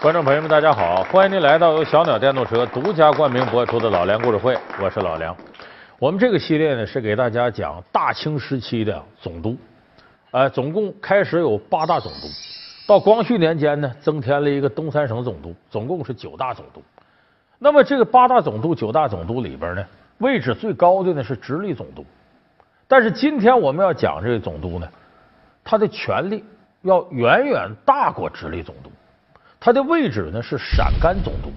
[0.00, 1.02] 观众朋友们，大家好！
[1.10, 5.36] 欢迎您来到由小鸟电动车独家冠名播出的《老梁故事会》，我是老梁。
[5.98, 9.56] 我们这个系列呢是给大家讲大清时期的总督，
[10.30, 12.28] 呃，总共开始有八大总督，
[12.86, 16.80] 到光绪年间呢增添了一个东三省总督，总共是九大总督。
[17.58, 19.84] 那么这个八大总督、九大总督里边呢，
[20.18, 22.06] 位置最高的呢是直隶总督。
[22.86, 24.88] 但是今天我们要讲这个总督呢，
[25.64, 26.44] 他的权力
[26.82, 28.87] 要远远大过直隶总督。
[29.60, 31.50] 他的位置呢是陕甘总督。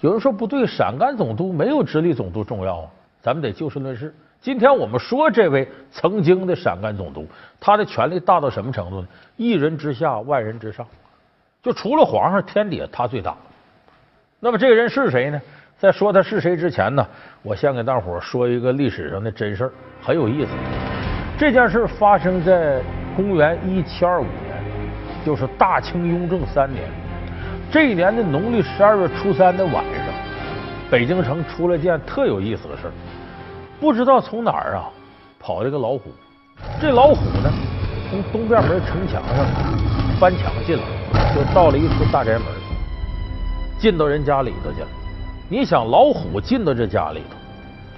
[0.00, 2.90] 有人说不对，陕甘总督没有直隶总督重要啊。
[3.22, 4.14] 咱们得就事论事。
[4.40, 7.26] 今天我们说这位曾经的陕甘总督，
[7.58, 9.08] 他的权力大到什么程度呢？
[9.36, 10.86] 一人之下，万人之上。
[11.62, 13.34] 就除了皇上，天底下他最大。
[14.40, 15.40] 那么这个人是谁呢？
[15.78, 17.06] 在说他是谁之前呢，
[17.42, 20.50] 我先给大伙说一个历史上的真事，很有意思。
[21.38, 22.82] 这件事发生在
[23.16, 24.62] 公元一七二五年，
[25.24, 26.84] 就是大清雍正三年。
[27.74, 30.14] 这一年的农历十二月初三的晚上，
[30.88, 32.92] 北京城出了件特有意思的事儿。
[33.80, 34.88] 不知道从哪儿啊
[35.40, 36.12] 跑了个老虎，
[36.80, 37.52] 这老虎呢
[38.08, 39.44] 从东边门城墙上
[40.20, 42.42] 翻墙进来，就到了一处大宅门，
[43.76, 44.88] 进到人家里头去了。
[45.48, 47.36] 你想老虎进到这家里头，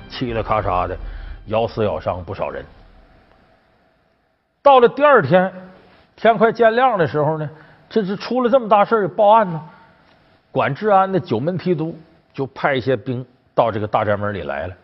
[0.08, 0.96] 嘁哩咔嚓的
[1.48, 2.64] 咬死咬伤不少人。
[4.62, 5.52] 到了第二天
[6.16, 7.46] 天快见亮的时候呢。
[7.88, 9.60] 这是出了这么大事儿，报案呢。
[10.50, 11.94] 管治安的九门提督
[12.32, 14.74] 就派一些兵到这个大宅门里来了。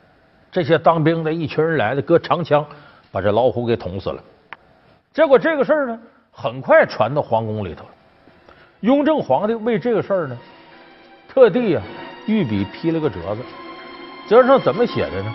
[0.50, 2.64] 这些当兵的一群人来的，搁长枪
[3.10, 4.22] 把这老虎给捅死了。
[5.12, 5.98] 结果这个事儿呢，
[6.30, 7.90] 很快传到皇宫里头了。
[8.80, 10.38] 雍正皇帝为这个事儿呢，
[11.26, 11.82] 特地啊
[12.26, 13.42] 御笔批了个折子，
[14.28, 15.32] 折上怎么写的呢？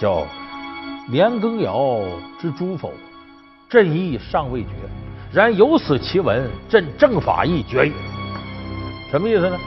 [0.00, 0.24] 叫
[1.10, 2.00] “年羹尧
[2.40, 2.92] 之诛否？
[3.68, 4.70] 朕意尚未决。”
[5.34, 7.92] 然有此奇闻，朕正法意决矣。
[9.10, 9.58] 什么意思呢？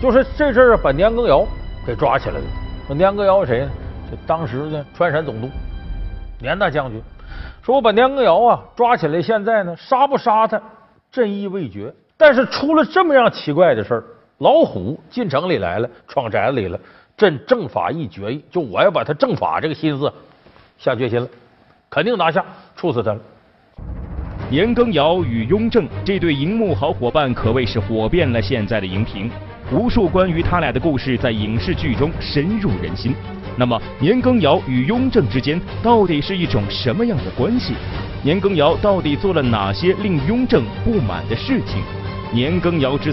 [0.00, 1.46] 就是这事儿把年羹尧
[1.86, 2.44] 给抓起来了。
[2.86, 3.70] 说年羹尧是谁呢？
[4.10, 5.48] 就当时的川陕总督
[6.40, 7.00] 年大将军。
[7.62, 10.60] 说我把年羹尧啊抓起来，现在呢杀不杀他，
[11.10, 11.94] 朕意未决。
[12.16, 14.04] 但是出了这么样奇怪的事儿，
[14.38, 16.80] 老虎进城里来了，闯宅子里了，
[17.16, 20.12] 朕正法意决议，就我要把他正法这个心思
[20.78, 21.28] 下决心了，
[21.90, 23.20] 肯定拿下，处死他了。
[24.52, 29.30] 年羹尧与雍正这对荧幕好伙伴可谓是火遍了现在的荧屏，
[29.72, 33.14] 无数关于他俩的故事在影视剧中深入人心。
[33.56, 37.72] 那么，年羹尧与雍正之间到底是一种什么样的关系？
[38.22, 41.80] 年羹尧到底做了哪些令雍正不满的事情？
[42.30, 43.10] 年羹尧之